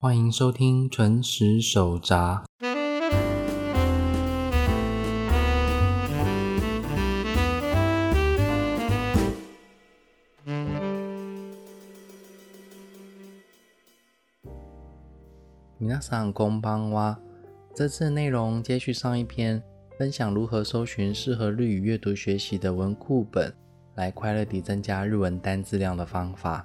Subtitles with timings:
[0.00, 2.44] 欢迎收听《纯食手札》。
[15.80, 17.18] 皆さんこんばんは。
[17.74, 19.60] 这次的内容接续上一篇，
[19.98, 23.52] 分享如何搜寻适合日语阅读学习的文库本，
[23.96, 26.64] 来快乐地增加日文单字量的方法。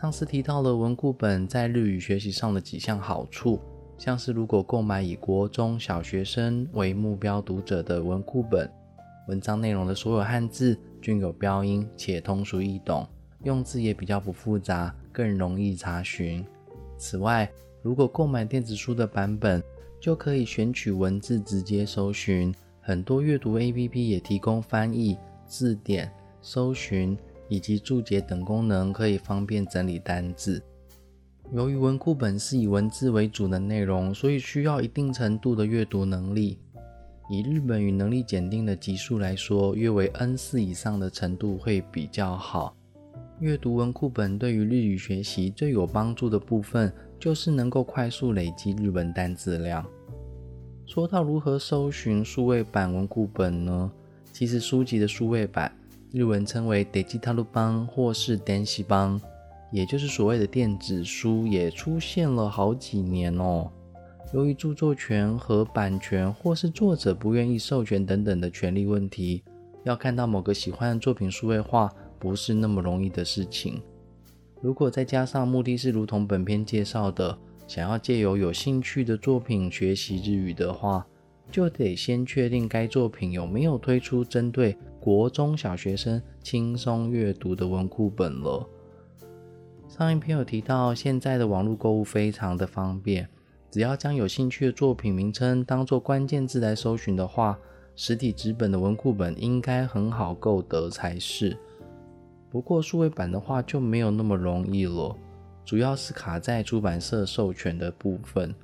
[0.00, 3.58] 上次提到了文库本在日语学习上的几项好处，
[3.98, 8.70] 像是如果购买以国中小学生为目标读者的文库本，
[9.26, 13.04] 文章内容的所有汉字均有标音且通俗易懂，
[13.42, 16.46] 用字也比较不复杂，更容易查询。
[16.96, 17.50] 此外，
[17.82, 19.60] 如果购买电子书的版本，
[20.00, 26.08] 就可以选取文字直接搜寻，很多阅读 APP 也提供翻译、字典、
[26.40, 27.18] 搜寻。
[27.48, 30.62] 以及注解等功能，可以方便整理单字。
[31.52, 36.58] 由于文库本是以文字为主的内容，所以需要一定程度的阅读能力。
[37.30, 42.74] 以日本语能力检定的级数来说，约为 N 四以上的程度会比较好。
[43.40, 49.86] 阅读文库本对于日语学习最有帮助的部分，就是能够快速累积日文单字量。
[50.86, 53.92] 说到如何搜寻数位版文库本呢？
[54.32, 55.70] 其实书籍的数位版。
[56.10, 59.20] 日文称为 digital 邦或是 densi 邦，
[59.70, 63.70] 也就是所谓的电子书，也出现了好几年哦。
[64.32, 69.42] 由于著作权和版权，或是作者不愿意授权等等的权利问题，
[69.84, 73.82] 要看到某个喜欢的作品数位化，不是那么容易的事情。
[74.62, 81.06] 如果再加上目的是如同本篇介绍的，想要借由有兴趣的作品学习日语的话，
[81.50, 84.74] 就得先确定该作品有没有推出针对。
[85.00, 88.68] 国中小学生轻松阅读的文库本了。
[89.88, 93.28] 上一篇有提到，现在的网络购物非常的方便，
[93.70, 97.58] 只要将有兴趣的作品名称当做关键字来搜寻的话，
[97.96, 101.56] 实体纸本的文库本应该很好购得才是。
[102.50, 105.16] 不过数位版的话就没有那么容易了，
[105.64, 108.54] 主要是卡在出版社授权的部分。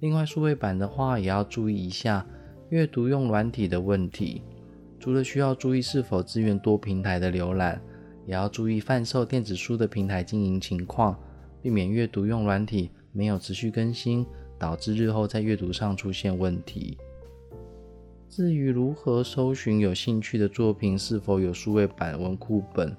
[0.00, 2.26] 另外，数位版的话也要注意一下
[2.68, 4.42] 阅读用软体的问题。
[5.00, 7.80] 除了需要注意是否支援多平台的浏览，
[8.26, 11.18] 也要注意贩售电子书的平台经营情况，
[11.62, 14.26] 避免阅读用软体没有持续更新，
[14.58, 16.98] 导致日后在阅读上出现问题。
[18.28, 22.94] 至于如何搜寻有兴趣的作品是否有数位版文库本，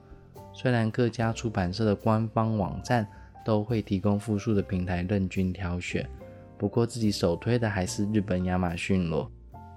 [0.52, 3.08] 虽然各家出版社的官方网站
[3.46, 6.10] 都会提供复数的平台任君挑选，
[6.58, 9.30] 不过自己首推的还是日本亚马逊了。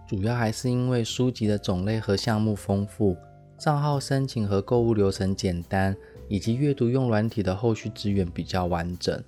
[0.06, 3.16] 主要还是因为书籍的种类和项目丰富，
[3.56, 5.96] 账号申请和购物流程简单，
[6.28, 9.22] 以及阅读用软体的后续资源比较完整。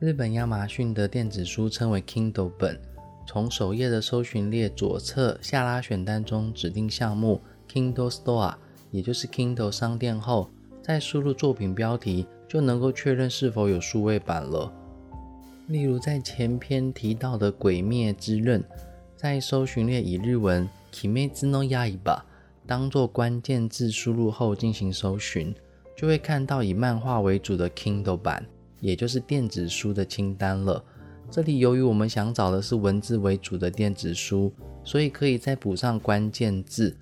[0.00, 2.80] 日本亚马逊的电子书称为 Kindle 本，
[3.28, 7.40] 从首页的搜寻列左侧下拉选单中指定项目
[7.72, 8.56] Kindle Store，
[8.90, 10.50] 也就是 Kindle 商店后，
[10.82, 14.72] 再输入作品标题，就能够确认是否有数位版了。
[15.68, 18.60] 例如在前篇提到的《鬼灭之刃》。
[19.16, 22.22] 在搜寻列以日文 “kimetsu no y a i b
[22.66, 25.54] 当做关键字输入后进行搜寻，
[25.96, 28.46] 就会看到以漫画为主的 Kindle 版，
[28.78, 30.84] 也就是电子书的清单了。
[31.30, 34.52] 这里由于我们想找的是文字为主的电子书，
[34.84, 36.94] 所以可以再补上关键字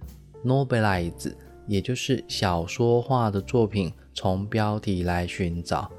[0.45, 1.35] “novelize”，
[1.67, 5.91] 也就是小说化的作品，从标题来寻找。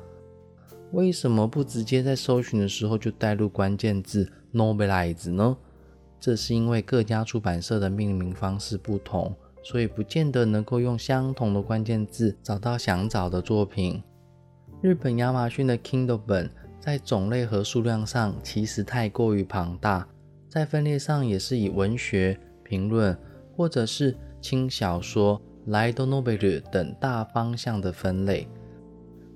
[0.93, 5.57] 为什么不直接在搜寻的时候就带入关键字 “novelize” 呢？
[6.25, 9.31] 这是因为各家出版社的命名方式不同，
[9.61, 14.01] 所以不见得能够用相同的关键字找到想找的作品。
[14.81, 16.49] 日本亚马逊的 Kindle 本
[16.79, 20.07] 在种类和数量上其实太过于庞大，
[20.49, 23.15] 在分类上也是以文学、评论
[23.55, 28.47] 或者是轻小说、Light Novel 等大方向的分类。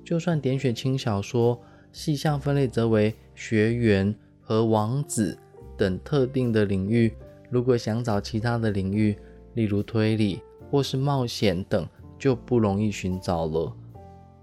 [0.03, 1.61] 就算点选轻小说，
[1.91, 5.37] 细项分类则为学员和王子。
[5.79, 7.13] 等特定的领域，
[7.49, 9.17] 如果想找其他的领域，
[9.53, 11.87] 例如推理或是冒险等，
[12.19, 13.73] 就不容易寻找了。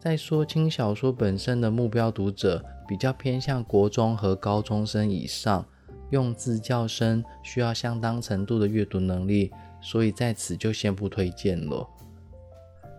[0.00, 5.66] 再说轻小说本身的目标读者比较偏向国中和高中生以上，
[6.10, 9.52] 用字较深，需要相当程度的阅读能力，
[9.82, 11.86] 所以在此就先不推荐了。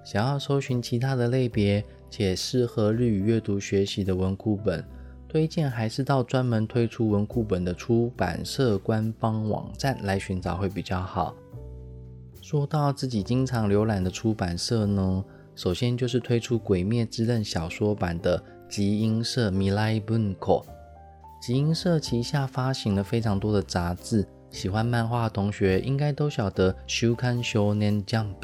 [0.04, 4.86] 想要搜寻其他的类别且适合日语阅读学习的文库本。
[5.29, 11.35] 推荐还是到专门推出文库本的出版社官方网站来寻找会比较好。
[12.41, 20.63] 说到自己经常浏览的出版社呢，首先就是推出《鬼灭之刃》小说版的集英社 Milai Bunko。
[21.41, 28.39] 集英社旗下发行了非常多的杂志，喜欢漫画的同学应该都晓得《Shukan Shonen Jump》。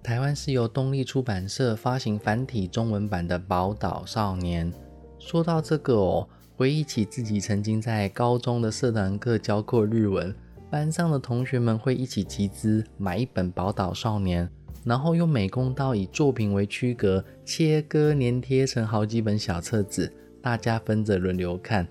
[0.00, 4.72] 台湾是由东立出版社发行繁体中文版的《宝岛少年》。
[5.18, 10.34] 说到这个哦，回忆起自己曾经在高中的社团课教过日文，
[10.70, 14.46] 班上的同学们会一起集资买一本《宝岛少年》，
[14.84, 21.86] 然后用美工刀以作品为区隔，切割粘贴成好几本小册子，大家分着轮流看。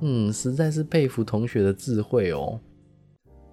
[0.00, 2.58] 嗯，实在是佩服同学的智慧哦。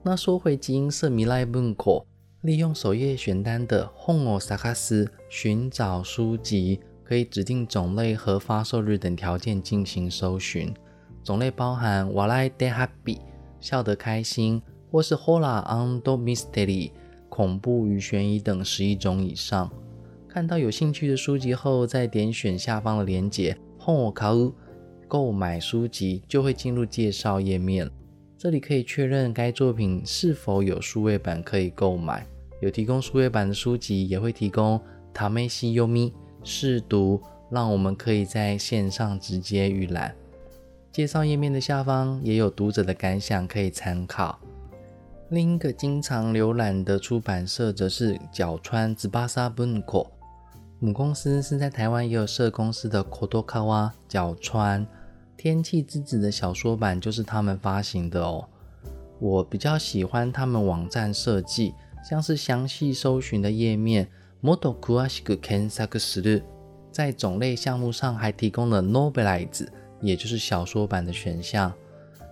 [0.03, 2.05] 那说回基因社米莱文口。
[2.41, 10.73] 利用首页选单的 Home 萨卡斯寻找书籍，可以指定种类和发售日等条件进行搜寻。
[11.23, 13.19] 种类包含 Walai de Happy
[13.61, 14.61] 笑得开心，
[14.91, 16.91] 或是 hola on do mystery
[17.29, 19.71] 恐怖与悬疑等十一种以上。
[20.27, 24.53] 看到有兴趣的书籍后，再点选下方的链接 Home 卡乌
[25.07, 27.89] 购买书籍，就会进入介绍页面。
[28.37, 32.27] 这里可以确认该作品是否有数位版可以购买，
[32.61, 34.79] 有提供数位版的书籍，也会提供
[35.13, 36.13] 塔梅西优咪
[36.49, 40.15] 试读，让我们可以在线上直接预览。
[40.93, 44.39] 介绍页面的下方也有读者的感想可以参考。
[45.27, 50.09] 另一个经常浏览的出版社则是角川紫巴沙本口，
[50.79, 54.87] 母公司是在台湾也有设公司的 Kodokawa 角川。
[55.35, 58.47] 天气之子的小说版就是他们发行的哦。
[59.19, 61.73] 我比较喜欢他们网站设计，
[62.09, 64.07] 像是详细搜寻的页面
[64.41, 66.43] ，Moto Kuashiku Kensakuru，
[66.91, 69.67] 在种类项目上还提供了 Novelize，
[70.01, 71.73] 也就是小说版的选项。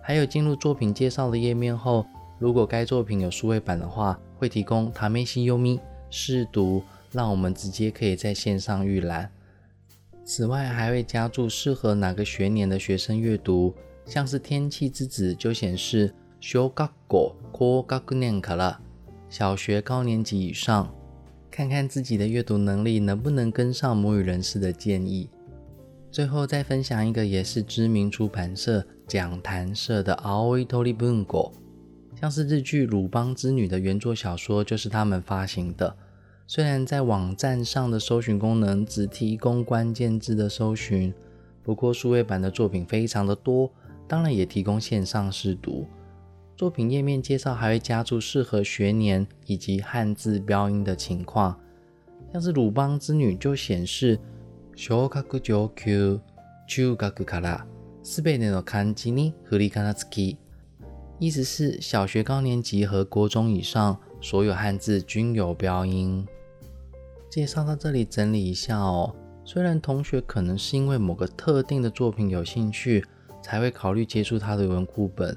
[0.02, 2.06] 还有进入作品介绍的页面后，
[2.38, 5.80] 如果该作品有数位版的话，会提供 t a m e s i Yomi
[6.10, 9.30] 试读，让我们直接可以在线上预览。
[10.24, 13.74] 此外，还会加注适合哪个学年的学生阅读，
[14.04, 16.92] 像是天气之子就显示小学高
[17.98, 18.80] 学年卡了，
[19.28, 20.92] 小学高年级以上，
[21.50, 25.30] 看看自己的阅读能力能不能跟上母语人士的建议。
[26.10, 31.52] 最后再分享一个也是知名出版社讲谈社的 Aoi Tori Bungo，
[32.18, 35.94] 像是日剧《鲁邦之女》的原作小说就是他们发行的。
[36.46, 41.12] 虽然在网站上的搜寻功能只提供关键字的搜寻，
[41.62, 43.70] 不过数位版的作品非常的多，
[44.06, 45.86] 当然也提供线上试读。
[46.55, 51.59] 作品页面介绍还会加注适合学年以及汉字标音的情况，
[52.31, 54.19] 像是鲁邦之女就显示
[54.75, 56.19] 小学九 Q、
[56.67, 57.65] 中学から
[58.03, 60.37] すべての漢字に振り仮名付き，
[61.19, 66.25] 意思是小学高年级和国中以上所有汉字均有标音。
[67.29, 69.15] 介绍到这里，整理一下哦。
[69.43, 73.03] 虽然同学可能是因为某个特定的作品有兴趣，
[73.41, 75.35] 才会考虑接触它的文库本，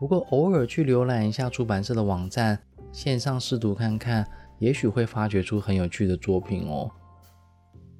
[0.00, 2.58] 不过偶尔去浏览一下出版社的网站，
[2.90, 4.26] 线上试读看看，
[4.58, 6.90] 也许会发掘出很有趣的作品哦。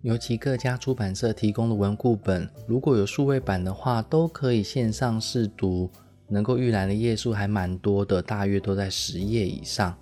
[0.00, 5.91] 尤其各家出版社提供的文库本，如果有数位版的话，都可以线上试读，
[6.26, 9.94] 能够预览的页数还蛮多的，大约都在十页以上。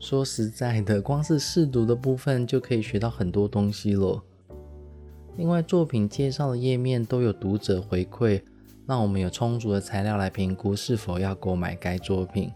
[0.00, 4.18] 说实在的，光是试读的部分就可以学到很多东西了。
[5.36, 8.40] 另外，作品介绍的页面都有读者回馈，
[8.86, 12.52] 让我们有充足的材料来评估是否要购买该作品。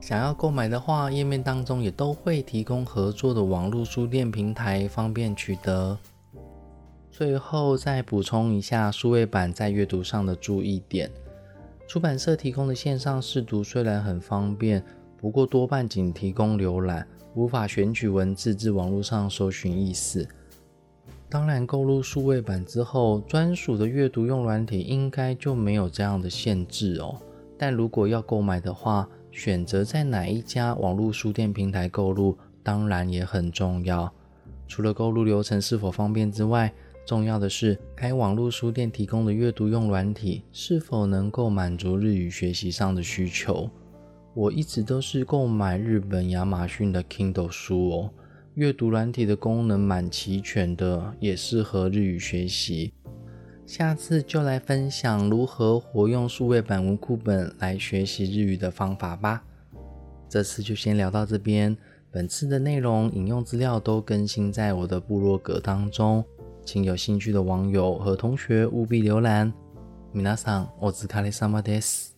[0.00, 5.98] 想要购买的话，页面当中也都会提供合作的网络书店平台，方便取得。
[7.10, 11.10] 最后再补充一下数位版在阅读上的注意点：
[11.88, 14.84] 出版社提供的线上试读虽然很方便。
[15.18, 20.28] 不过多半仅提供浏览，无法选取文字至网络上搜寻意思。
[21.36, 27.20] 当然，购入数位版之后，专属的阅读用软体应该就没有这样的限制哦。
[27.58, 34.10] 但如果要购买的话，选择在哪一家网络书店平台购入，当然也很重要。
[34.66, 36.72] 除了购入流程是否方便之外，
[37.04, 43.68] 重要的是该网络书店提供的阅读用软体是否能够满足日语学习上的需求。
[44.32, 48.10] 我一直都是购买日本亚马逊的 Kindle 书哦，
[48.55, 52.93] 阅读软体的功能蛮齐全的，也适合日语学习。
[53.65, 59.43] 下次就来分享如何活用数位版文库本来学习日语的方法吧。
[60.27, 61.77] 这次就先聊到这边，
[62.11, 66.23] 本次的内容引用资料都更新在我的部落格当中，
[66.65, 69.53] 请有兴趣的网友和同学务必浏览。
[70.13, 72.14] 皆さんお疲れ様です。